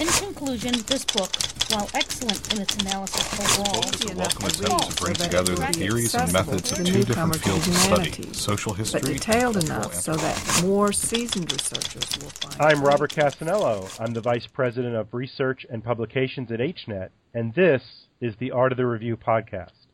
In 0.00 0.06
conclusion, 0.06 0.72
this 0.86 1.04
book, 1.04 1.28
while 1.68 1.86
excellent 1.92 2.54
in 2.54 2.62
its 2.62 2.74
analysis 2.76 3.38
overall, 3.38 3.82
book 3.82 3.94
is 3.94 4.10
a 4.10 4.16
welcome 4.16 4.46
attempt 4.46 4.96
to 4.96 5.02
bring 5.02 5.14
together 5.14 5.54
the 5.54 5.66
theories 5.74 6.14
and 6.14 6.32
methods 6.32 6.72
of 6.72 6.86
two 6.86 7.04
different 7.04 7.36
fields 7.36 7.68
of 7.68 7.74
study, 7.74 8.32
social 8.32 8.72
history 8.72 9.00
but 9.02 9.08
detailed 9.08 9.58
enough 9.58 9.92
so 9.92 10.16
that 10.16 10.62
more 10.64 10.90
seasoned 10.90 11.52
researchers 11.52 12.16
will 12.16 12.30
find. 12.30 12.62
I'm 12.62 12.82
Robert 12.82 13.12
Cassanello. 13.12 13.90
I'm 14.00 14.14
the 14.14 14.22
Vice 14.22 14.46
President 14.46 14.96
of 14.96 15.12
Research 15.12 15.66
and 15.68 15.84
Publications 15.84 16.50
at 16.50 16.60
HNET, 16.60 17.10
and 17.34 17.52
this 17.52 17.82
is 18.22 18.34
the 18.38 18.52
Art 18.52 18.72
of 18.72 18.78
the 18.78 18.86
Review 18.86 19.18
podcast. 19.18 19.84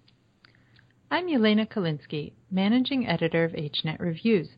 I'm 1.11 1.27
Yelena 1.27 1.69
Kalinsky, 1.69 2.35
Managing 2.49 3.09
Editor 3.09 3.43
of 3.43 3.55
HNET 3.55 3.99
Reviews, 3.99 4.51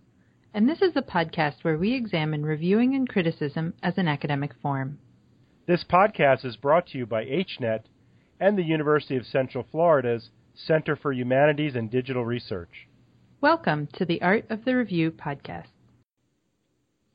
and 0.52 0.68
this 0.68 0.82
is 0.82 0.92
a 0.94 1.00
podcast 1.00 1.62
where 1.62 1.78
we 1.78 1.94
examine 1.94 2.44
reviewing 2.44 2.94
and 2.94 3.08
criticism 3.08 3.72
as 3.82 3.96
an 3.96 4.08
academic 4.08 4.52
form. 4.60 4.98
This 5.68 5.84
podcast 5.84 6.46
is 6.46 6.56
brought 6.56 6.86
to 6.86 6.98
you 6.98 7.04
by 7.04 7.26
HNET 7.26 7.80
and 8.40 8.56
the 8.56 8.62
University 8.62 9.18
of 9.18 9.26
Central 9.26 9.66
Florida's 9.70 10.30
Center 10.54 10.96
for 10.96 11.12
Humanities 11.12 11.74
and 11.74 11.90
Digital 11.90 12.24
Research. 12.24 12.88
Welcome 13.42 13.86
to 13.92 14.06
the 14.06 14.22
Art 14.22 14.46
of 14.48 14.64
the 14.64 14.74
Review 14.74 15.10
podcast. 15.10 15.66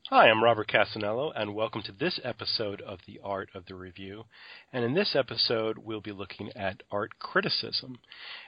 Hi, 0.08 0.30
I'm 0.30 0.44
Robert 0.44 0.68
Cassanello, 0.68 1.32
and 1.34 1.56
welcome 1.56 1.82
to 1.82 1.90
this 1.90 2.20
episode 2.22 2.80
of 2.82 3.00
The 3.08 3.18
Art 3.24 3.48
of 3.56 3.66
the 3.66 3.74
Review. 3.74 4.26
And 4.72 4.84
in 4.84 4.94
this 4.94 5.16
episode, 5.16 5.78
we'll 5.78 6.00
be 6.00 6.12
looking 6.12 6.52
at 6.54 6.84
art 6.92 7.18
criticism. 7.18 7.98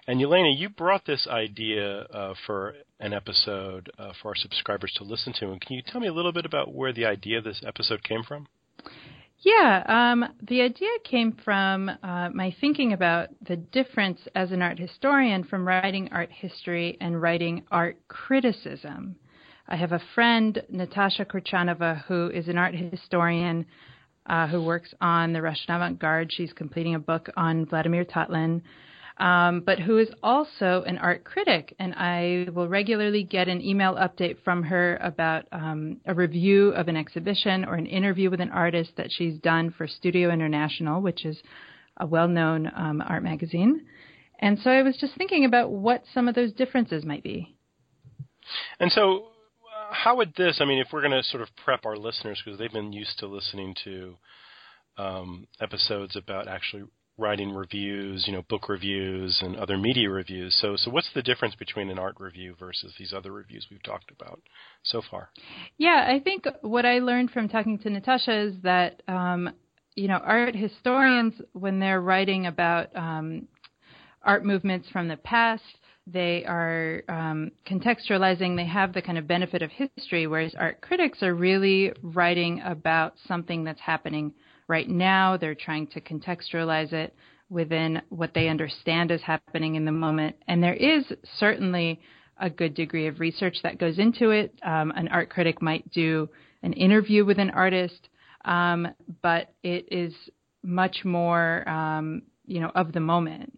And 0.06 0.20
Yelena, 0.20 0.56
you 0.56 0.69
brought 0.69 1.05
this 1.06 1.27
idea 1.28 2.02
uh, 2.02 2.34
for 2.47 2.77
an 3.00 3.12
episode 3.12 3.91
uh, 3.98 4.12
for 4.23 4.28
our 4.28 4.36
subscribers 4.36 4.92
to 4.98 5.02
listen 5.02 5.33
to. 5.41 5.50
And 5.50 5.61
can 5.61 5.75
you 5.75 5.83
tell 5.84 6.00
me 6.00 6.06
a 6.06 6.14
little 6.14 6.33
bit 6.33 6.47
about 6.47 6.73
where 6.73 6.92
the 6.92 7.06
idea 7.06 7.38
of 7.38 7.45
this 7.45 7.64
episode 7.66 8.05
came 8.05 8.23
from? 8.23 8.47
Yeah, 9.40 9.82
um, 9.86 10.24
the 10.48 10.62
idea 10.62 10.88
came 11.04 11.32
from 11.44 11.90
uh, 12.02 12.30
my 12.32 12.54
thinking 12.60 12.94
about 12.94 13.28
the 13.47 13.56
difference 13.56 14.20
as 14.34 14.50
an 14.50 14.62
art 14.62 14.78
historian 14.78 15.44
from 15.44 15.66
writing 15.66 16.08
art 16.11 16.30
history 16.33 16.97
and 17.00 17.20
writing 17.20 17.62
art 17.70 17.98
criticism. 18.08 19.16
I 19.69 19.77
have 19.77 19.92
a 19.92 20.00
friend, 20.14 20.62
Natasha 20.70 21.24
Kurchanova, 21.24 22.05
who 22.05 22.30
is 22.30 22.48
an 22.48 22.56
art 22.56 22.74
historian 22.74 23.66
uh, 24.27 24.46
who 24.46 24.62
works 24.62 24.94
on 25.00 25.33
the 25.33 25.42
Russian 25.42 25.74
avant 25.74 25.98
garde. 25.98 26.33
She's 26.33 26.52
completing 26.52 26.94
a 26.94 26.98
book 27.00 27.28
on 27.36 27.66
Vladimir 27.66 28.05
Tatlin, 28.05 28.62
um, 29.19 29.61
but 29.64 29.78
who 29.78 29.98
is 29.98 30.09
also 30.22 30.84
an 30.86 30.98
art 30.98 31.25
critic. 31.25 31.75
And 31.78 31.95
I 31.95 32.48
will 32.53 32.69
regularly 32.69 33.23
get 33.25 33.48
an 33.48 33.62
email 33.62 33.95
update 33.95 34.36
from 34.45 34.62
her 34.64 34.97
about 35.00 35.47
um, 35.53 36.00
a 36.06 36.14
review 36.14 36.70
of 36.70 36.89
an 36.89 36.97
exhibition 36.97 37.64
or 37.64 37.75
an 37.75 37.86
interview 37.86 38.31
with 38.31 38.41
an 38.41 38.50
artist 38.50 38.92
that 38.97 39.11
she's 39.11 39.39
done 39.39 39.75
for 39.77 39.86
Studio 39.86 40.31
International, 40.31 41.00
which 41.00 41.25
is 41.25 41.39
a 41.97 42.06
well 42.06 42.28
known 42.28 42.70
um, 42.77 43.03
art 43.06 43.23
magazine. 43.23 43.86
And 44.39 44.58
so 44.62 44.70
I 44.70 44.83
was 44.83 44.97
just 44.98 45.14
thinking 45.17 45.47
about 45.47 45.70
what 45.70 46.05
some 46.12 46.28
of 46.28 46.34
those 46.34 46.53
differences 46.53 47.05
might 47.05 47.23
be. 47.23 47.56
And 48.78 48.92
so, 48.92 49.28
how 49.91 50.17
would 50.17 50.34
this? 50.36 50.58
I 50.61 50.67
mean, 50.67 50.78
if 50.78 50.89
we're 50.92 51.01
going 51.01 51.12
to 51.12 51.23
sort 51.23 51.42
of 51.42 51.48
prep 51.64 51.86
our 51.86 51.97
listeners 51.97 52.41
because 52.45 52.58
they've 52.58 52.73
been 52.73 52.92
used 52.92 53.19
to 53.20 53.27
listening 53.27 53.75
to 53.84 54.17
um, 54.98 55.47
episodes 55.61 56.17
about 56.17 56.48
actually 56.48 56.84
writing 57.19 57.53
reviews, 57.55 58.25
you 58.27 58.33
know, 58.33 58.42
book 58.48 58.69
reviews 58.69 59.39
and 59.42 59.56
other 59.56 59.78
media 59.78 60.11
reviews. 60.11 60.56
So, 60.61 60.77
so 60.77 60.91
what's 60.91 61.09
the 61.14 61.23
difference 61.23 61.55
between 61.55 61.91
an 61.91 61.98
art 61.98 62.17
review 62.19 62.55
versus 62.58 62.92
these 62.98 63.12
other 63.14 63.33
reviews 63.33 63.67
we've 63.70 63.83
talked 63.83 64.11
about 64.11 64.41
so 64.83 65.03
far? 65.11 65.31
Yeah, 65.78 66.06
I 66.08 66.20
think 66.20 66.45
what 66.61 66.84
I 66.84 66.98
learned 66.98 67.31
from 67.31 67.48
talking 67.48 67.78
to 67.81 67.91
Natasha 67.91 68.39
is 68.39 68.55
that, 68.62 69.03
um, 69.08 69.50
you 69.95 70.08
know, 70.08 70.19
art 70.19 70.55
historians, 70.55 71.34
when 71.53 71.78
they're 71.78 72.03
writing 72.03 72.47
about 72.47 72.95
um, 72.95 73.48
art 74.23 74.45
movements 74.45 74.89
from 74.91 75.08
the 75.08 75.17
past, 75.17 75.62
they 76.06 76.45
are 76.45 77.03
um, 77.08 77.51
contextualizing, 77.67 78.57
they 78.57 78.67
have 78.67 78.92
the 78.92 79.02
kind 79.02 79.19
of 79.19 79.27
benefit 79.27 79.63
of 79.63 79.70
history, 79.70 80.27
whereas 80.27 80.55
art 80.57 80.80
critics 80.80 81.23
are 81.23 81.35
really 81.35 81.92
writing 82.02 82.61
about 82.64 83.14
something 83.27 83.64
that's 83.64 83.80
happening 83.80 84.33
right 84.68 84.88
now. 84.88 85.36
They're 85.36 85.54
trying 85.54 85.86
to 85.88 86.00
contextualize 86.00 86.92
it 86.92 87.14
within 87.48 88.02
what 88.08 88.34
they 88.34 88.48
understand 88.48 89.10
is 89.10 89.22
happening 89.22 89.77
in 89.77 89.84
the 89.84 89.92
moment. 89.92 90.36
And 90.48 90.62
there 90.62 90.74
is 90.74 91.04
certainly 91.38 92.00
a 92.38 92.50
good 92.50 92.74
degree 92.74 93.06
of 93.06 93.20
research 93.20 93.58
that 93.62 93.78
goes 93.78 93.98
into 93.98 94.30
it. 94.30 94.58
Um, 94.62 94.92
an 94.96 95.08
art 95.08 95.30
critic 95.30 95.62
might 95.62 95.90
do 95.90 96.28
an 96.62 96.72
interview 96.72 97.24
with 97.24 97.38
an 97.38 97.50
artist, 97.50 98.08
um, 98.44 98.88
but 99.22 99.54
it 99.62 99.86
is 99.90 100.12
much 100.62 101.04
more, 101.04 101.66
um, 101.68 102.22
you 102.46 102.60
know, 102.60 102.72
of 102.74 102.92
the 102.92 103.00
moment. 103.00 103.56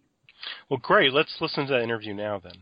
Well, 0.69 0.79
great. 0.81 1.11
Let's 1.11 1.35
listen 1.41 1.65
to 1.67 1.73
that 1.73 1.83
interview 1.83 2.13
now 2.13 2.39
then. 2.39 2.53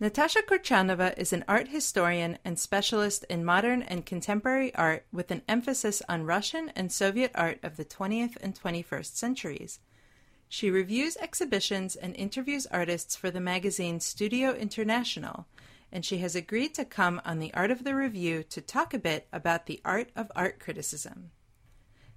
Natasha 0.00 0.42
Kurchanova 0.42 1.18
is 1.18 1.32
an 1.32 1.44
art 1.48 1.68
historian 1.68 2.38
and 2.44 2.56
specialist 2.56 3.24
in 3.28 3.44
modern 3.44 3.82
and 3.82 4.06
contemporary 4.06 4.72
art 4.76 5.04
with 5.10 5.32
an 5.32 5.42
emphasis 5.48 6.00
on 6.08 6.22
Russian 6.22 6.70
and 6.76 6.92
Soviet 6.92 7.32
art 7.34 7.58
of 7.64 7.76
the 7.76 7.84
20th 7.84 8.36
and 8.40 8.54
21st 8.54 9.16
centuries. 9.16 9.80
She 10.48 10.70
reviews 10.70 11.16
exhibitions 11.16 11.96
and 11.96 12.14
interviews 12.14 12.64
artists 12.66 13.16
for 13.16 13.32
the 13.32 13.40
magazine 13.40 13.98
Studio 13.98 14.54
International, 14.54 15.46
and 15.90 16.04
she 16.04 16.18
has 16.18 16.36
agreed 16.36 16.74
to 16.74 16.84
come 16.84 17.20
on 17.24 17.40
the 17.40 17.52
Art 17.52 17.72
of 17.72 17.82
the 17.82 17.96
Review 17.96 18.44
to 18.44 18.60
talk 18.60 18.94
a 18.94 19.00
bit 19.00 19.26
about 19.32 19.66
the 19.66 19.80
art 19.84 20.10
of 20.14 20.30
art 20.36 20.60
criticism. 20.60 21.32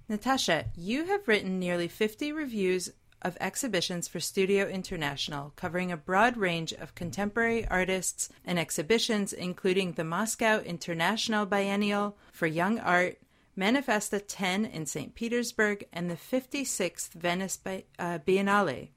Natasha, 0.08 0.66
you 0.76 1.06
have 1.06 1.26
written 1.26 1.58
nearly 1.58 1.88
50 1.88 2.30
reviews 2.30 2.90
of 3.22 3.36
exhibitions 3.40 4.08
for 4.08 4.20
Studio 4.20 4.66
International, 4.68 5.52
covering 5.56 5.90
a 5.90 5.96
broad 5.96 6.36
range 6.36 6.72
of 6.72 6.94
contemporary 6.94 7.66
artists 7.68 8.28
and 8.44 8.58
exhibitions, 8.58 9.32
including 9.32 9.92
the 9.92 10.04
Moscow 10.04 10.60
International 10.60 11.46
Biennial 11.46 12.16
for 12.32 12.46
Young 12.46 12.78
Art, 12.78 13.18
Manifesta 13.56 14.22
10 14.26 14.64
in 14.64 14.86
St. 14.86 15.14
Petersburg, 15.14 15.84
and 15.92 16.10
the 16.10 16.16
56th 16.16 17.12
Venice 17.12 17.58
uh, 17.66 18.18
Biennale. 18.18 18.88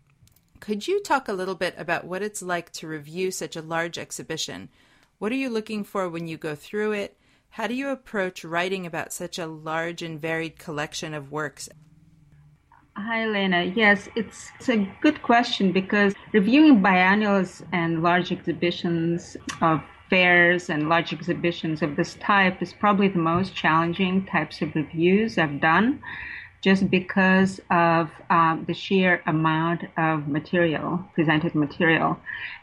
Could 0.59 0.88
you 0.88 1.02
talk 1.03 1.28
a 1.28 1.34
little 1.34 1.56
bit 1.56 1.75
about 1.78 2.06
what 2.06 2.24
it's 2.24 2.41
like 2.41 2.72
to 2.74 2.88
review 2.88 3.31
such 3.31 3.56
a 3.56 3.62
large 3.62 3.97
exhibition? 3.97 4.69
What 5.19 5.31
are 5.31 5.35
you 5.35 5.50
looking 5.50 5.84
for 5.84 6.09
when 6.09 6.28
you 6.28 6.38
go 6.38 6.56
through 6.56 6.94
it? 6.94 7.18
How 7.50 7.68
do 7.68 7.74
you 7.74 7.90
approach 7.90 8.44
writing 8.44 8.85
about 8.85 9.14
such 9.14 9.40
a 9.40 9.47
large 9.47 10.02
and 10.02 10.19
varied 10.19 10.58
collection 10.58 11.14
of 11.14 11.31
works? 11.31 11.69
Hi, 12.98 13.26
Lena. 13.26 13.66
Yes, 13.76 14.08
it's, 14.16 14.52
it's 14.58 14.70
a 14.70 14.88
good 15.02 15.22
question 15.22 15.74
because 15.74 16.14
reviewing 16.32 16.82
biennials 16.82 17.62
and 17.74 18.02
large 18.02 18.32
exhibitions 18.32 19.36
of 19.62 19.84
fairs 20.10 20.70
and 20.70 20.88
large 20.88 21.12
exhibitions 21.12 21.82
of 21.82 21.98
this 21.98 22.14
type 22.16 22.62
is 22.62 22.72
probably 22.72 23.10
the 23.10 23.20
most 23.20 23.54
challenging 23.54 24.26
types 24.26 24.62
of 24.62 24.74
reviews 24.76 25.38
I've 25.38 25.60
done 25.60 26.02
just 26.62 26.90
because 26.90 27.60
of 27.70 28.10
um, 28.30 28.64
the 28.66 28.74
sheer 28.74 29.22
amount 29.28 29.84
of 29.98 30.30
material, 30.30 31.04
presented 31.16 31.54
material, 31.54 32.18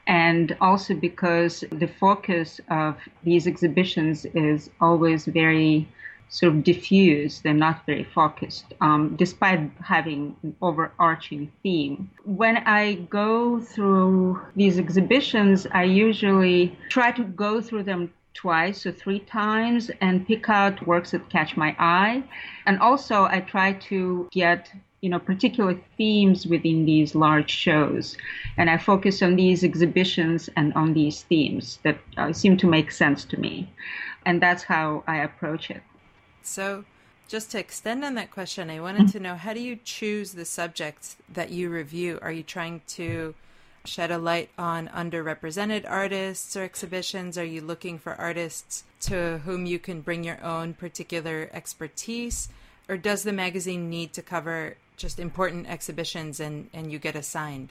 and 0.07 0.57
also 0.63 0.95
because 0.95 1.63
the 1.71 1.87
focus 1.87 2.59
of 2.71 2.97
these 3.23 3.47
exhibitions 3.47 4.25
is 4.35 4.71
always 4.81 5.27
very 5.27 5.87
sort 6.29 6.55
of 6.55 6.65
diffuse. 6.65 7.41
They're 7.41 7.53
not 7.55 7.85
very 7.87 8.05
focused, 8.05 8.75
um, 8.81 9.17
despite 9.17 9.71
having 9.85 10.37
an 10.43 10.57
overarching 10.63 11.53
theme. 11.63 12.11
When 12.25 12.57
I 12.59 12.95
go 13.11 13.61
through 13.61 14.41
these 14.57 14.79
exhibitions, 14.79 15.67
I 15.73 15.85
usually 15.85 16.77
try 16.89 17.13
to 17.13 17.25
go 17.25 17.61
through 17.61 17.85
them 17.85 18.13
twice 18.35 18.87
or 18.87 18.93
three 18.93 19.21
times 19.21 19.91
and 20.01 20.27
pick 20.27 20.49
out 20.49 20.87
works 20.87 21.11
that 21.11 21.29
catch 21.29 21.57
my 21.57 21.77
eye. 21.79 22.25
And 22.67 22.79
also, 22.81 23.25
I 23.25 23.41
try 23.41 23.75
to 23.91 24.29
get 24.33 24.71
you 25.03 25.11
know 25.11 25.19
particular 25.19 25.79
themes 25.99 26.47
within 26.47 26.87
these 26.87 27.17
large 27.17 27.51
shows 27.51 28.17
and 28.57 28.71
i 28.71 28.79
focus 28.79 29.21
on 29.21 29.35
these 29.35 29.65
exhibitions 29.65 30.49
and 30.57 30.73
on 30.75 30.95
these 30.95 31.23
themes 31.23 31.81
that 31.83 31.99
uh, 32.17 32.33
seem 32.33 32.57
to 32.57 32.69
make 32.69 32.93
sense 32.93 33.25
to 33.25 33.37
me 33.37 33.69
and 34.25 34.41
that's 34.41 34.63
how 34.63 35.03
i 35.09 35.17
approach 35.17 35.71
it 35.71 35.83
so, 36.47 36.85
just 37.29 37.51
to 37.53 37.59
extend 37.59 38.05
on 38.05 38.15
that 38.15 38.31
question, 38.31 38.69
I 38.69 38.81
wanted 38.81 39.09
to 39.09 39.21
know 39.21 39.37
how 39.37 39.55
do 39.55 39.61
you 39.61 39.79
choose 39.85 40.33
the 40.33 40.45
subjects 40.45 41.17
that 41.33 41.51
you 41.51 41.71
review? 41.71 42.19
Are 42.21 42.33
you 42.33 42.43
trying 42.43 42.83
to 42.89 43.35
shed 43.85 44.11
a 44.11 44.19
light 44.19 44.51
on 44.59 44.89
underrepresented 44.89 45.85
artists 45.89 46.57
or 46.57 46.63
exhibitions? 46.63 47.39
Are 47.39 47.45
you 47.45 47.61
looking 47.61 47.99
for 47.99 48.15
artists 48.15 48.85
to 49.01 49.39
whom 49.45 49.67
you 49.67 49.79
can 49.79 50.01
bring 50.01 50.25
your 50.25 50.43
own 50.45 50.75
particular 50.75 51.51
expertise? 51.53 52.49
Or 52.89 52.97
does 52.97 53.23
the 53.23 53.33
magazine 53.33 53.89
need 53.89 54.13
to 54.13 54.23
cover 54.23 54.77
just 54.97 55.19
important 55.19 55.69
exhibitions 55.69 56.39
and, 56.39 56.69
and 56.73 56.93
you 56.93 56.99
get 56.99 57.17
assigned? 57.17 57.71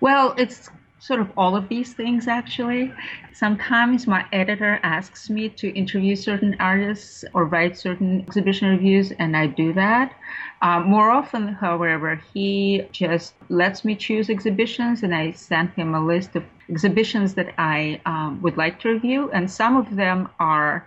Well, 0.00 0.34
it's 0.36 0.70
sort 1.08 1.20
of 1.20 1.30
all 1.38 1.56
of 1.56 1.68
these 1.70 1.94
things 1.94 2.28
actually. 2.28 2.92
Sometimes 3.32 4.06
my 4.06 4.26
editor 4.30 4.78
asks 4.82 5.30
me 5.30 5.48
to 5.60 5.66
interview 5.82 6.14
certain 6.14 6.54
artists 6.60 7.24
or 7.32 7.46
write 7.46 7.78
certain 7.78 8.20
exhibition 8.20 8.68
reviews, 8.68 9.10
and 9.12 9.34
I 9.34 9.46
do 9.46 9.72
that. 9.72 10.14
Uh, 10.60 10.80
more 10.80 11.10
often, 11.10 11.48
however, 11.48 12.20
he 12.34 12.82
just 12.92 13.34
lets 13.48 13.84
me 13.86 13.94
choose 13.96 14.28
exhibitions, 14.28 15.02
and 15.02 15.14
I 15.14 15.32
send 15.32 15.70
him 15.70 15.94
a 15.94 16.04
list 16.04 16.36
of 16.36 16.44
exhibitions 16.68 17.34
that 17.34 17.54
I 17.56 18.00
um, 18.04 18.42
would 18.42 18.58
like 18.58 18.78
to 18.80 18.90
review, 18.90 19.30
and 19.30 19.50
some 19.50 19.76
of 19.76 19.96
them 19.96 20.28
are 20.38 20.86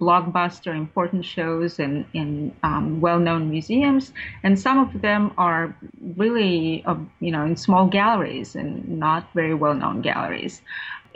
blockbuster 0.00 0.74
important 0.74 1.24
shows 1.24 1.78
in, 1.78 2.06
in 2.14 2.54
um, 2.62 3.00
well-known 3.00 3.50
museums. 3.50 4.12
And 4.42 4.58
some 4.58 4.78
of 4.78 5.02
them 5.02 5.32
are 5.38 5.76
really 6.16 6.82
uh, 6.86 6.96
you 7.20 7.30
know 7.30 7.44
in 7.44 7.56
small 7.56 7.86
galleries 7.86 8.54
and 8.54 8.86
not 8.88 9.28
very 9.34 9.54
well-known 9.54 10.02
galleries. 10.02 10.62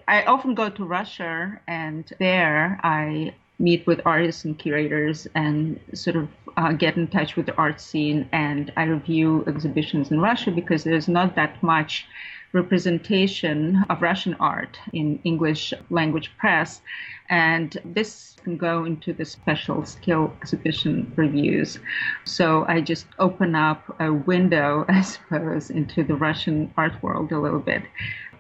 I 0.06 0.22
often 0.22 0.54
go 0.54 0.70
to 0.70 0.84
russia 0.84 1.60
and 1.68 2.10
there 2.18 2.80
i 2.82 3.34
meet 3.58 3.86
with 3.86 4.00
artists 4.06 4.44
and 4.44 4.58
curators 4.58 5.26
and 5.34 5.78
sort 5.92 6.16
of 6.16 6.28
uh, 6.56 6.72
get 6.72 6.96
in 6.96 7.06
touch 7.08 7.36
with 7.36 7.46
the 7.46 7.54
art 7.56 7.80
scene 7.80 8.28
and 8.32 8.72
i 8.76 8.84
review 8.84 9.44
exhibitions 9.46 10.10
in 10.10 10.20
russia 10.20 10.50
because 10.50 10.84
there's 10.84 11.08
not 11.08 11.36
that 11.36 11.62
much 11.62 12.06
representation 12.52 13.84
of 13.90 14.02
Russian 14.02 14.34
art 14.40 14.78
in 14.92 15.18
English 15.24 15.72
language 15.90 16.30
press. 16.38 16.80
And 17.28 17.76
this 17.84 18.36
can 18.42 18.56
go 18.56 18.84
into 18.84 19.12
the 19.12 19.24
special 19.24 19.84
skill 19.84 20.32
exhibition 20.40 21.12
reviews. 21.16 21.78
So 22.24 22.64
I 22.66 22.80
just 22.80 23.06
open 23.18 23.54
up 23.54 23.94
a 24.00 24.12
window, 24.12 24.84
I 24.88 25.02
suppose, 25.02 25.70
into 25.70 26.02
the 26.02 26.14
Russian 26.14 26.72
art 26.76 27.02
world 27.02 27.32
a 27.32 27.38
little 27.38 27.60
bit 27.60 27.82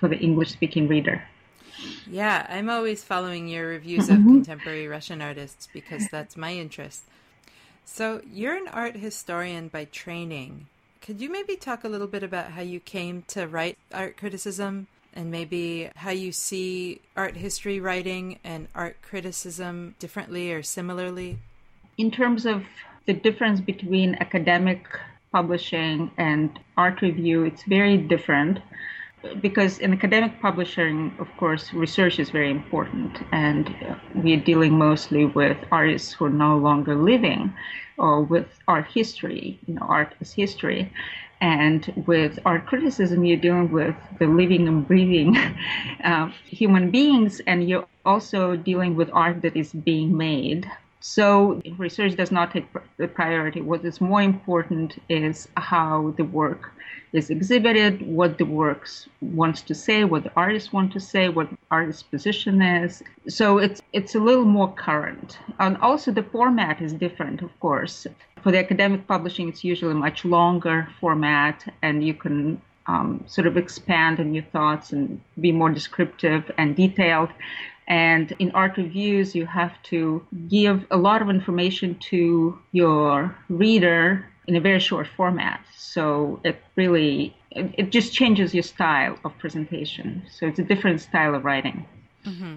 for 0.00 0.08
the 0.08 0.18
English 0.18 0.52
speaking 0.52 0.88
reader. 0.88 1.22
Yeah, 2.10 2.46
I'm 2.48 2.70
always 2.70 3.04
following 3.04 3.46
your 3.46 3.68
reviews 3.68 4.08
of 4.08 4.18
mm-hmm. 4.18 4.28
contemporary 4.28 4.88
Russian 4.88 5.22
artists 5.22 5.68
because 5.72 6.08
that's 6.08 6.36
my 6.36 6.54
interest. 6.54 7.04
So, 7.84 8.20
you're 8.30 8.56
an 8.56 8.68
art 8.68 8.96
historian 8.96 9.68
by 9.68 9.86
training. 9.86 10.66
Could 11.08 11.22
you 11.22 11.32
maybe 11.32 11.56
talk 11.56 11.84
a 11.84 11.88
little 11.88 12.06
bit 12.06 12.22
about 12.22 12.50
how 12.50 12.60
you 12.60 12.80
came 12.80 13.24
to 13.28 13.46
write 13.46 13.78
art 13.94 14.18
criticism 14.18 14.88
and 15.14 15.30
maybe 15.30 15.88
how 15.96 16.10
you 16.10 16.32
see 16.32 17.00
art 17.16 17.34
history 17.34 17.80
writing 17.80 18.38
and 18.44 18.68
art 18.74 19.00
criticism 19.00 19.94
differently 19.98 20.52
or 20.52 20.62
similarly? 20.62 21.38
In 21.96 22.10
terms 22.10 22.44
of 22.44 22.62
the 23.06 23.14
difference 23.14 23.58
between 23.58 24.16
academic 24.16 24.86
publishing 25.32 26.10
and 26.18 26.60
art 26.76 27.00
review, 27.00 27.42
it's 27.42 27.62
very 27.62 27.96
different 27.96 28.58
because 29.40 29.78
in 29.78 29.92
academic 29.92 30.40
publishing, 30.40 31.14
of 31.18 31.28
course, 31.36 31.72
research 31.72 32.18
is 32.18 32.30
very 32.30 32.50
important, 32.50 33.18
and 33.32 33.74
we're 34.14 34.40
dealing 34.40 34.78
mostly 34.78 35.24
with 35.24 35.56
artists 35.72 36.12
who 36.12 36.26
are 36.26 36.30
no 36.30 36.56
longer 36.56 36.94
living, 36.94 37.52
or 37.96 38.22
with 38.22 38.46
art 38.68 38.86
history, 38.86 39.58
you 39.66 39.74
know, 39.74 39.86
art 39.88 40.14
as 40.20 40.32
history. 40.32 40.92
And 41.40 42.02
with 42.06 42.38
art 42.44 42.66
criticism, 42.66 43.24
you're 43.24 43.36
dealing 43.38 43.70
with 43.70 43.94
the 44.18 44.26
living 44.26 44.66
and 44.68 44.86
breathing 44.86 45.36
uh, 46.04 46.30
human 46.44 46.90
beings, 46.90 47.40
and 47.46 47.68
you're 47.68 47.86
also 48.04 48.56
dealing 48.56 48.96
with 48.96 49.10
art 49.12 49.42
that 49.42 49.56
is 49.56 49.72
being 49.72 50.16
made. 50.16 50.70
So 51.00 51.60
research 51.76 52.16
does 52.16 52.30
not 52.32 52.52
take 52.52 52.66
the 52.96 53.06
priority. 53.08 53.60
What 53.60 53.84
is 53.84 54.00
more 54.00 54.22
important 54.22 55.00
is 55.08 55.48
how 55.56 56.14
the 56.16 56.24
work 56.24 56.72
is 57.12 57.30
exhibited, 57.30 58.02
what 58.06 58.38
the 58.38 58.44
works 58.44 59.08
wants 59.20 59.62
to 59.62 59.74
say, 59.74 60.04
what 60.04 60.24
the 60.24 60.32
artist 60.36 60.72
want 60.72 60.92
to 60.92 61.00
say, 61.00 61.28
what 61.28 61.48
artist's 61.70 62.02
position 62.02 62.60
is. 62.60 63.02
So 63.28 63.58
it's 63.58 63.80
it's 63.92 64.14
a 64.14 64.20
little 64.20 64.44
more 64.44 64.72
current. 64.72 65.38
And 65.58 65.76
also 65.78 66.12
the 66.12 66.22
format 66.22 66.80
is 66.80 66.92
different, 66.92 67.42
of 67.42 67.58
course. 67.60 68.06
For 68.42 68.52
the 68.52 68.58
academic 68.58 69.06
publishing, 69.06 69.48
it's 69.48 69.64
usually 69.64 69.92
a 69.92 69.96
much 69.96 70.24
longer 70.24 70.88
format, 71.00 71.64
and 71.82 72.04
you 72.04 72.14
can 72.14 72.60
um, 72.86 73.24
sort 73.26 73.46
of 73.46 73.56
expand 73.56 74.20
on 74.20 74.34
your 74.34 74.44
thoughts 74.44 74.92
and 74.92 75.20
be 75.40 75.52
more 75.52 75.70
descriptive 75.70 76.50
and 76.56 76.76
detailed. 76.76 77.30
And 77.88 78.34
in 78.38 78.50
art 78.52 78.76
reviews, 78.76 79.34
you 79.34 79.46
have 79.46 79.82
to 79.84 80.24
give 80.48 80.86
a 80.90 80.96
lot 80.96 81.22
of 81.22 81.30
information 81.30 81.94
to 82.10 82.58
your 82.72 83.34
reader 83.48 84.26
in 84.48 84.56
a 84.56 84.60
very 84.60 84.80
short 84.80 85.06
format. 85.06 85.60
So 85.76 86.40
it 86.42 86.60
really 86.74 87.36
it, 87.50 87.74
it 87.78 87.90
just 87.90 88.12
changes 88.12 88.54
your 88.54 88.64
style 88.64 89.18
of 89.24 89.38
presentation. 89.38 90.22
So 90.30 90.46
it's 90.46 90.58
a 90.58 90.64
different 90.64 91.00
style 91.00 91.34
of 91.34 91.44
writing. 91.44 91.86
Mm-hmm. 92.24 92.56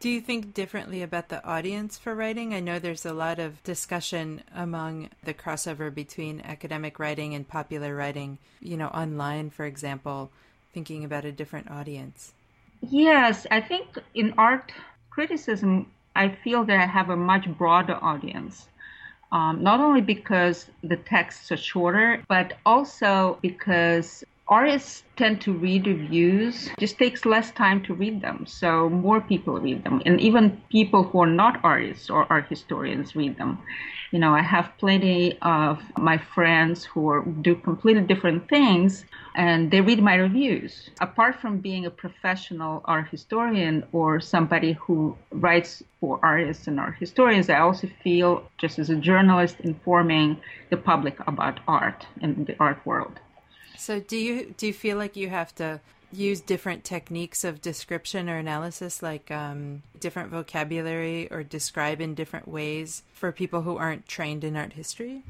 Do 0.00 0.08
you 0.08 0.20
think 0.20 0.54
differently 0.54 1.02
about 1.02 1.28
the 1.28 1.44
audience 1.44 1.98
for 1.98 2.14
writing? 2.14 2.54
I 2.54 2.60
know 2.60 2.78
there's 2.78 3.04
a 3.04 3.12
lot 3.12 3.38
of 3.38 3.62
discussion 3.64 4.42
among 4.54 5.10
the 5.24 5.34
crossover 5.34 5.92
between 5.94 6.40
academic 6.40 6.98
writing 6.98 7.34
and 7.34 7.46
popular 7.46 7.94
writing, 7.94 8.38
you 8.60 8.78
know, 8.78 8.88
online, 8.88 9.50
for 9.50 9.66
example, 9.66 10.30
thinking 10.72 11.04
about 11.04 11.26
a 11.26 11.32
different 11.32 11.70
audience. 11.70 12.32
Yes, 12.80 13.46
I 13.50 13.60
think 13.60 13.98
in 14.14 14.32
art 14.38 14.72
criticism, 15.10 15.90
I 16.16 16.30
feel 16.30 16.64
that 16.64 16.80
I 16.80 16.86
have 16.86 17.10
a 17.10 17.16
much 17.16 17.46
broader 17.58 17.98
audience 18.00 18.68
um, 19.32 19.62
not 19.62 19.80
only 19.80 20.00
because 20.00 20.66
the 20.82 20.96
texts 20.96 21.52
are 21.52 21.56
shorter, 21.56 22.22
but 22.28 22.54
also 22.66 23.38
because 23.42 24.24
artists 24.50 25.04
tend 25.16 25.40
to 25.40 25.52
read 25.52 25.86
reviews 25.86 26.66
it 26.66 26.80
just 26.80 26.98
takes 26.98 27.24
less 27.24 27.52
time 27.52 27.80
to 27.84 27.94
read 27.94 28.20
them 28.20 28.44
so 28.46 28.90
more 28.90 29.20
people 29.20 29.60
read 29.60 29.84
them. 29.84 30.02
And 30.04 30.20
even 30.20 30.60
people 30.70 31.04
who 31.04 31.22
are 31.22 31.34
not 31.42 31.60
artists 31.62 32.10
or 32.10 32.26
art 32.28 32.46
historians 32.48 33.14
read 33.14 33.38
them. 33.38 33.58
You 34.10 34.18
know 34.18 34.34
i 34.34 34.42
have 34.42 34.72
plenty 34.78 35.38
of 35.42 35.78
my 35.96 36.18
friends 36.18 36.84
who 36.84 37.08
are, 37.10 37.22
do 37.42 37.54
completely 37.54 38.02
different 38.02 38.48
things 38.48 39.04
and 39.36 39.70
they 39.70 39.80
read 39.80 40.02
my 40.02 40.16
reviews. 40.16 40.90
Apart 41.00 41.36
from 41.36 41.58
being 41.58 41.86
a 41.86 41.90
professional 41.90 42.82
art 42.86 43.06
historian 43.08 43.84
or 43.92 44.20
somebody 44.20 44.72
who 44.72 45.16
writes 45.30 45.82
for 46.00 46.18
artists 46.24 46.66
and 46.66 46.80
art 46.80 46.96
historians 46.98 47.48
i 47.48 47.58
also 47.60 47.88
feel 48.02 48.42
just 48.58 48.80
as 48.80 48.90
a 48.90 48.96
journalist 48.96 49.56
informing 49.60 50.36
the 50.70 50.76
public 50.76 51.16
about 51.28 51.60
art 51.68 52.06
and 52.20 52.46
the 52.48 52.56
art 52.58 52.80
world 52.84 53.20
so 53.80 53.98
do 53.98 54.16
you 54.16 54.54
do 54.56 54.66
you 54.66 54.72
feel 54.72 54.98
like 54.98 55.16
you 55.16 55.30
have 55.30 55.54
to 55.56 55.80
use 56.12 56.40
different 56.40 56.84
techniques 56.84 57.44
of 57.44 57.62
description 57.62 58.28
or 58.28 58.36
analysis, 58.36 59.02
like 59.02 59.30
um, 59.30 59.82
different 59.98 60.30
vocabulary 60.30 61.28
or 61.30 61.42
describe 61.42 62.00
in 62.00 62.14
different 62.14 62.48
ways 62.48 63.02
for 63.12 63.32
people 63.32 63.62
who 63.62 63.76
aren't 63.76 64.06
trained 64.06 64.44
in 64.44 64.56
art 64.56 64.72
history? 64.72 65.22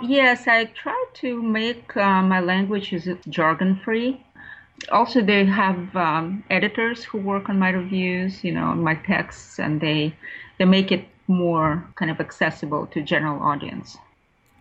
Yes, 0.00 0.46
I 0.46 0.64
try 0.64 1.04
to 1.14 1.42
make 1.42 1.96
uh, 1.96 2.22
my 2.22 2.40
language 2.40 2.92
is 2.92 3.08
jargon 3.28 3.80
free. 3.84 4.24
Also, 4.90 5.22
they 5.22 5.44
have 5.44 5.96
um, 5.96 6.44
editors 6.50 7.02
who 7.04 7.18
work 7.18 7.48
on 7.48 7.58
my 7.58 7.70
reviews, 7.70 8.44
you 8.44 8.52
know, 8.52 8.74
my 8.74 8.94
texts, 8.94 9.58
and 9.58 9.80
they 9.80 10.14
they 10.58 10.64
make 10.64 10.92
it 10.92 11.04
more 11.28 11.86
kind 11.96 12.10
of 12.10 12.20
accessible 12.20 12.86
to 12.88 13.02
general 13.02 13.42
audience. 13.42 13.96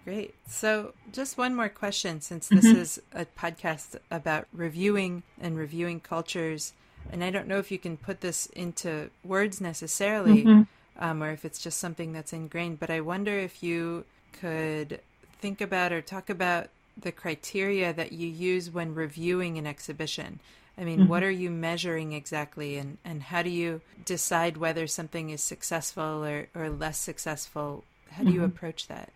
Great. 0.05 0.35
So, 0.47 0.93
just 1.11 1.35
one 1.35 1.55
more 1.55 1.67
question 1.67 2.21
since 2.21 2.47
this 2.47 2.63
mm-hmm. 2.63 2.79
is 2.79 3.01
a 3.11 3.25
podcast 3.25 3.97
about 4.11 4.45
reviewing 4.53 5.23
and 5.41 5.57
reviewing 5.57 5.99
cultures. 5.99 6.73
And 7.11 7.23
I 7.23 7.31
don't 7.31 7.47
know 7.47 7.57
if 7.57 7.71
you 7.71 7.79
can 7.79 7.97
put 7.97 8.21
this 8.21 8.45
into 8.47 9.09
words 9.23 9.59
necessarily 9.59 10.43
mm-hmm. 10.43 11.03
um, 11.03 11.23
or 11.23 11.31
if 11.31 11.43
it's 11.43 11.59
just 11.59 11.79
something 11.79 12.13
that's 12.13 12.33
ingrained, 12.33 12.79
but 12.79 12.91
I 12.91 13.01
wonder 13.01 13.37
if 13.37 13.63
you 13.63 14.05
could 14.31 14.99
think 15.39 15.59
about 15.59 15.91
or 15.91 16.01
talk 16.01 16.29
about 16.29 16.69
the 16.95 17.11
criteria 17.11 17.91
that 17.91 18.11
you 18.11 18.27
use 18.27 18.69
when 18.69 18.93
reviewing 18.93 19.57
an 19.57 19.65
exhibition. 19.65 20.39
I 20.77 20.83
mean, 20.83 20.99
mm-hmm. 20.99 21.09
what 21.09 21.23
are 21.23 21.31
you 21.31 21.49
measuring 21.49 22.13
exactly, 22.13 22.77
and, 22.77 22.97
and 23.03 23.23
how 23.23 23.41
do 23.41 23.49
you 23.49 23.81
decide 24.03 24.57
whether 24.57 24.85
something 24.87 25.29
is 25.31 25.41
successful 25.41 26.23
or, 26.23 26.47
or 26.53 26.69
less 26.69 26.99
successful? 26.99 27.83
How 28.11 28.23
do 28.23 28.29
you 28.29 28.41
mm-hmm. 28.41 28.45
approach 28.45 28.87
that? 28.87 29.09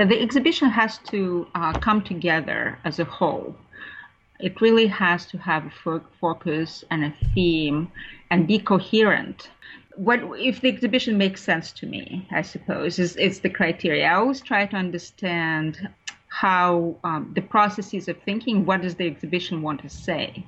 Yeah, 0.00 0.06
the 0.06 0.22
exhibition 0.22 0.70
has 0.70 0.96
to 1.10 1.46
uh, 1.54 1.74
come 1.74 2.00
together 2.00 2.78
as 2.86 2.98
a 3.00 3.04
whole. 3.04 3.54
It 4.38 4.58
really 4.62 4.86
has 4.86 5.26
to 5.26 5.36
have 5.36 5.66
a 5.66 5.70
fo- 5.70 6.06
focus 6.18 6.82
and 6.90 7.04
a 7.04 7.14
theme 7.34 7.92
and 8.30 8.46
be 8.46 8.58
coherent. 8.58 9.50
What 9.96 10.20
if 10.38 10.62
the 10.62 10.70
exhibition 10.70 11.18
makes 11.18 11.42
sense 11.42 11.70
to 11.72 11.86
me? 11.86 12.26
I 12.30 12.40
suppose 12.40 12.98
is 12.98 13.14
is 13.16 13.40
the 13.40 13.50
criteria. 13.50 14.06
I 14.06 14.14
always 14.14 14.40
try 14.40 14.64
to 14.64 14.76
understand 14.76 15.90
how 16.28 16.96
um, 17.04 17.32
the 17.34 17.42
processes 17.42 18.08
of 18.08 18.16
thinking. 18.22 18.64
What 18.64 18.80
does 18.80 18.94
the 18.94 19.06
exhibition 19.06 19.60
want 19.60 19.82
to 19.82 19.90
say? 19.90 20.46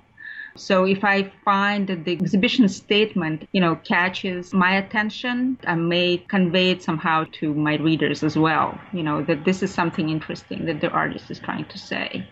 So 0.56 0.85
if 0.85 1.04
I 1.04 1.32
find 1.44 1.87
that 1.88 2.04
the 2.04 2.12
exhibition 2.12 2.68
statement, 2.68 3.49
you 3.52 3.61
know, 3.61 3.76
catches 3.76 4.52
my 4.52 4.76
attention, 4.76 5.59
I 5.66 5.75
may 5.76 6.18
convey 6.18 6.71
it 6.71 6.82
somehow 6.82 7.25
to 7.40 7.54
my 7.54 7.76
readers 7.76 8.23
as 8.23 8.37
well, 8.37 8.78
you 8.92 9.02
know, 9.02 9.23
that 9.23 9.44
this 9.44 9.62
is 9.62 9.73
something 9.73 10.11
interesting 10.11 10.66
that 10.66 10.80
the 10.80 10.90
artist 10.90 11.30
is 11.30 11.38
trying 11.40 11.64
to 11.66 11.78
say. 11.78 12.26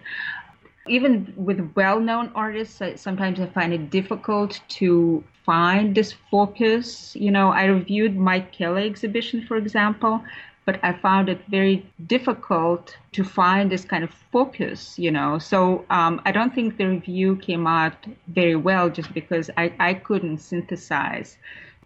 even 0.88 1.32
with 1.36 1.72
well-known 1.76 2.32
artists, 2.34 2.80
I, 2.82 2.94
sometimes 2.96 3.40
I 3.40 3.46
find 3.46 3.72
it 3.72 3.90
difficult 3.90 4.60
to 4.80 5.22
find 5.44 5.94
this 5.94 6.12
focus. 6.30 7.14
You 7.14 7.30
know, 7.30 7.50
I 7.50 7.64
reviewed 7.66 8.16
Mike 8.16 8.52
Kelley 8.52 8.86
exhibition, 8.86 9.46
for 9.46 9.56
example, 9.56 10.22
but 10.64 10.79
I 10.83 10.93
found 10.93 11.29
it 11.29 11.40
very 11.49 11.87
difficult 12.07 12.97
to 13.12 13.25
find 13.25 13.71
this 13.71 13.85
kind 13.85 14.05
of 14.05 14.11
focus, 14.33 14.99
you 14.99 15.11
know. 15.11 15.38
So 15.38 15.85
um, 15.90 16.21
I 16.25 16.33
don't 16.33 16.55
think 16.55 16.76
the 16.76 16.87
review 16.87 17.37
came 17.37 17.67
out 17.67 17.95
very 18.29 18.57
well 18.57 18.90
just 18.90 19.12
because 19.14 19.50
I, 19.57 19.73
I 19.81 19.95
couldn't 19.95 20.38
synthesize 20.38 21.38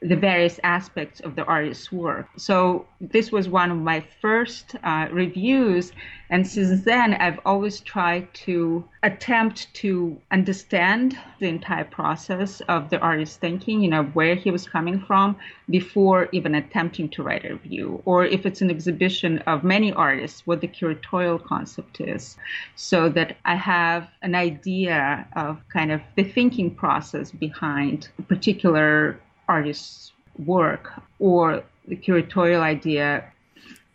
the 0.05 0.17
various 0.17 0.61
aspects 0.63 1.21
of 1.21 1.35
the 1.35 1.45
artist's 1.45 1.91
work. 1.91 2.29
So 2.37 2.87
this 3.01 3.33
was 3.33 3.49
one 3.49 3.71
of 3.71 3.79
my 3.79 4.05
first 4.21 4.77
uh, 4.85 5.09
reviews, 5.11 5.93
and 6.29 6.47
since 6.47 6.85
then 6.85 7.15
I've 7.15 7.41
always 7.47 7.81
tried 7.81 8.33
to 8.45 8.85
attempt 9.03 9.73
to 9.75 10.21
understand 10.31 11.19
the 11.41 11.49
entire 11.49 11.85
process 11.85 12.61
of 12.69 12.91
the 12.91 12.99
artist's 12.99 13.39
thinking, 13.39 13.81
you 13.81 13.89
know, 13.89 14.05
where 14.13 14.35
he 14.35 14.51
was 14.51 14.69
coming 14.69 15.01
from 15.01 15.37
before 15.71 16.29
even 16.33 16.55
attempting 16.55 17.09
to 17.11 17.23
write 17.23 17.47
a 17.47 17.55
review, 17.55 18.03
or 18.05 18.27
if 18.27 18.45
it's 18.45 18.61
an 18.61 18.71
exhibition 18.71 19.39
of 19.47 19.65
many 19.65 19.91
artists, 19.91 20.47
what 20.47 20.61
the 20.61 20.69
curatorial 20.69 21.43
concept 21.43 22.03
is, 22.03 22.37
so 22.77 23.09
that 23.09 23.39
I 23.47 23.55
have 23.55 24.09
an 24.21 24.35
idea 24.35 25.27
of 25.35 25.67
kind 25.71 25.91
of 25.91 26.03
the 26.17 26.25
thinking 26.25 26.75
process 26.75 27.31
behind 27.31 28.09
a 28.19 28.23
particular 28.23 29.19
artist's 29.49 30.13
work 30.39 30.93
or 31.19 31.63
the 31.87 31.97
curatorial 31.97 32.61
idea. 32.61 33.25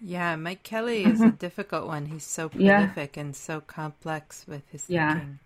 Yeah, 0.01 0.35
Mike 0.35 0.63
Kelley 0.63 1.03
is 1.03 1.21
a 1.21 1.31
difficult 1.31 1.87
one. 1.87 2.05
He's 2.05 2.25
so 2.25 2.49
prolific 2.49 3.15
yeah. 3.15 3.21
and 3.21 3.35
so 3.35 3.59
complex 3.61 4.45
with 4.47 4.63
his 4.69 4.85
yeah. 4.87 5.13
thinking. 5.13 5.39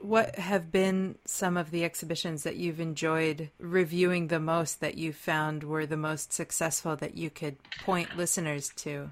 What 0.00 0.36
have 0.36 0.70
been 0.70 1.16
some 1.24 1.56
of 1.56 1.72
the 1.72 1.84
exhibitions 1.84 2.44
that 2.44 2.56
you've 2.56 2.80
enjoyed 2.80 3.50
reviewing 3.58 4.28
the 4.28 4.38
most 4.38 4.80
that 4.80 4.96
you 4.96 5.12
found 5.12 5.64
were 5.64 5.86
the 5.86 5.96
most 5.96 6.32
successful 6.32 6.94
that 6.96 7.16
you 7.16 7.30
could 7.30 7.56
point 7.84 8.16
listeners 8.16 8.72
to? 8.76 9.10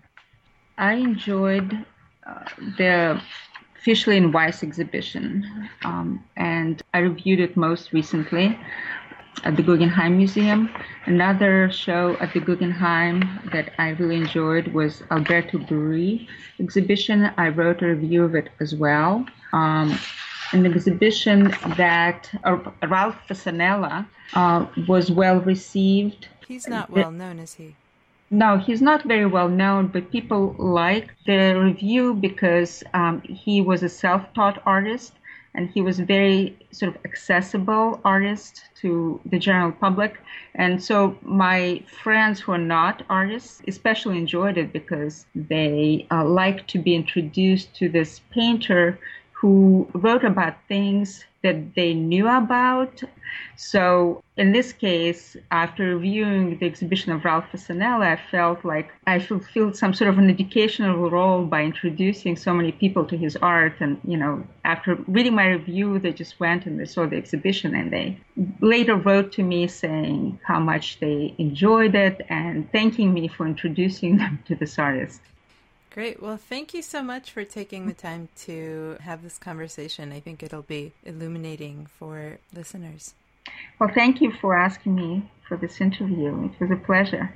I 0.78 0.94
enjoyed 0.94 1.84
uh, 2.24 2.44
the 2.78 3.20
Fischli 3.84 4.16
and 4.16 4.32
Weiss 4.32 4.62
exhibition, 4.62 5.68
um, 5.84 6.24
and 6.36 6.82
I 6.94 6.98
reviewed 6.98 7.40
it 7.40 7.56
most 7.56 7.92
recently 7.92 8.58
at 9.44 9.56
the 9.56 9.62
Guggenheim 9.62 10.16
Museum. 10.16 10.70
Another 11.06 11.70
show 11.70 12.16
at 12.20 12.32
the 12.32 12.40
Guggenheim 12.40 13.22
that 13.52 13.72
I 13.78 13.90
really 13.90 14.16
enjoyed 14.16 14.68
was 14.68 15.02
Alberto 15.10 15.58
Burri 15.58 16.26
exhibition. 16.58 17.30
I 17.36 17.48
wrote 17.48 17.82
a 17.82 17.88
review 17.88 18.24
of 18.24 18.34
it 18.34 18.50
as 18.60 18.74
well. 18.74 19.26
Um, 19.52 19.98
an 20.52 20.66
exhibition 20.66 21.54
that 21.76 22.30
uh, 22.44 22.58
Ralph 22.86 23.16
Fasanella 23.28 24.06
uh, 24.34 24.66
was 24.86 25.10
well 25.10 25.40
received. 25.40 26.28
He's 26.46 26.68
not 26.68 26.90
well 26.90 27.10
known, 27.10 27.38
is 27.38 27.54
he? 27.54 27.74
No, 28.30 28.58
he's 28.58 28.82
not 28.82 29.04
very 29.04 29.26
well 29.26 29.48
known, 29.48 29.86
but 29.86 30.10
people 30.10 30.56
like 30.58 31.14
the 31.26 31.54
review 31.54 32.14
because 32.14 32.82
um, 32.92 33.22
he 33.22 33.60
was 33.60 33.82
a 33.84 33.88
self-taught 33.88 34.60
artist 34.66 35.12
and 35.56 35.70
he 35.70 35.80
was 35.80 35.98
very 35.98 36.56
sort 36.70 36.94
of 36.94 37.04
accessible 37.04 38.00
artist 38.04 38.62
to 38.82 39.18
the 39.24 39.38
general 39.38 39.72
public. 39.72 40.18
And 40.54 40.82
so 40.82 41.18
my 41.22 41.82
friends 42.02 42.40
who 42.40 42.52
are 42.52 42.58
not 42.58 43.02
artists 43.08 43.62
especially 43.66 44.18
enjoyed 44.18 44.58
it 44.58 44.72
because 44.72 45.26
they 45.34 46.06
uh, 46.10 46.24
like 46.24 46.66
to 46.68 46.78
be 46.78 46.94
introduced 46.94 47.74
to 47.76 47.88
this 47.88 48.20
painter 48.30 48.98
who 49.38 49.86
wrote 49.92 50.24
about 50.24 50.54
things 50.66 51.26
that 51.42 51.74
they 51.74 51.92
knew 51.92 52.26
about. 52.26 53.02
So 53.56 54.22
in 54.38 54.52
this 54.52 54.72
case, 54.72 55.36
after 55.50 55.94
reviewing 55.96 56.58
the 56.58 56.64
exhibition 56.64 57.12
of 57.12 57.22
Ralph 57.22 57.44
Fasanella, 57.52 58.06
I 58.16 58.20
felt 58.30 58.64
like 58.64 58.88
I 59.06 59.18
fulfilled 59.18 59.76
some 59.76 59.92
sort 59.92 60.08
of 60.08 60.18
an 60.18 60.30
educational 60.30 61.10
role 61.10 61.44
by 61.44 61.62
introducing 61.64 62.34
so 62.34 62.54
many 62.54 62.72
people 62.72 63.04
to 63.04 63.16
his 63.16 63.36
art. 63.36 63.74
And, 63.80 64.00
you 64.04 64.16
know, 64.16 64.42
after 64.64 64.94
reading 65.06 65.34
my 65.34 65.48
review, 65.48 65.98
they 65.98 66.14
just 66.14 66.40
went 66.40 66.64
and 66.64 66.80
they 66.80 66.86
saw 66.86 67.06
the 67.06 67.16
exhibition 67.16 67.74
and 67.74 67.92
they 67.92 68.18
later 68.60 68.96
wrote 68.96 69.32
to 69.32 69.42
me 69.42 69.68
saying 69.68 70.40
how 70.44 70.60
much 70.60 70.98
they 71.00 71.34
enjoyed 71.36 71.94
it 71.94 72.24
and 72.30 72.72
thanking 72.72 73.12
me 73.12 73.28
for 73.28 73.46
introducing 73.46 74.16
them 74.22 74.42
to 74.46 74.54
this 74.54 74.78
artist. 74.78 75.20
Great. 75.96 76.20
Well, 76.20 76.36
thank 76.36 76.74
you 76.74 76.82
so 76.82 77.02
much 77.02 77.32
for 77.32 77.42
taking 77.42 77.86
the 77.86 77.94
time 77.94 78.28
to 78.44 78.98
have 79.00 79.22
this 79.22 79.38
conversation. 79.38 80.12
I 80.12 80.20
think 80.20 80.42
it'll 80.42 80.60
be 80.60 80.92
illuminating 81.04 81.86
for 81.98 82.38
listeners. 82.52 83.14
Well, 83.80 83.88
thank 83.94 84.20
you 84.20 84.30
for 84.38 84.54
asking 84.54 84.94
me 84.94 85.30
for 85.48 85.56
this 85.56 85.80
interview. 85.80 86.50
It 86.50 86.60
was 86.60 86.70
a 86.70 86.84
pleasure. 86.84 87.34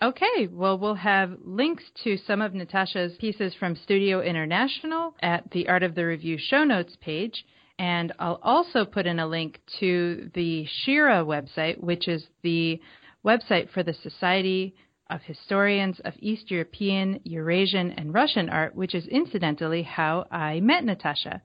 Okay, 0.00 0.46
well, 0.46 0.78
we'll 0.78 0.94
have 0.94 1.38
links 1.44 1.82
to 2.04 2.16
some 2.18 2.40
of 2.40 2.54
Natasha's 2.54 3.16
pieces 3.18 3.52
from 3.58 3.74
Studio 3.74 4.20
International 4.20 5.14
at 5.20 5.50
the 5.50 5.68
Art 5.68 5.82
of 5.82 5.96
the 5.96 6.06
Review 6.06 6.38
show 6.38 6.62
notes 6.62 6.96
page. 7.00 7.44
And 7.80 8.12
I'll 8.20 8.38
also 8.44 8.84
put 8.84 9.08
in 9.08 9.18
a 9.18 9.26
link 9.26 9.58
to 9.80 10.30
the 10.34 10.68
SHERA 10.86 11.24
website, 11.24 11.80
which 11.80 12.06
is 12.06 12.28
the 12.44 12.80
website 13.26 13.70
for 13.70 13.82
the 13.82 13.94
Society 13.94 14.76
of 15.10 15.22
historians 15.22 16.00
of 16.00 16.14
East 16.18 16.50
European, 16.50 17.20
Eurasian, 17.24 17.92
and 17.92 18.12
Russian 18.12 18.50
art, 18.50 18.74
which 18.74 18.94
is 18.94 19.06
incidentally 19.06 19.82
how 19.82 20.26
I 20.30 20.60
met 20.60 20.84
Natasha. 20.84 21.42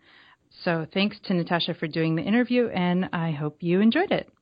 So 0.64 0.86
thanks 0.94 1.20
to 1.26 1.34
Natasha 1.34 1.74
for 1.74 1.88
doing 1.88 2.16
the 2.16 2.24
interview, 2.24 2.68
and 2.68 3.10
I 3.14 3.32
hope 3.32 3.58
you 3.62 3.80
enjoyed 3.80 4.12
it. 4.12 4.33